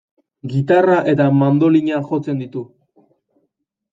[0.53, 2.63] Gitarra eta mandolina jotzen ditu.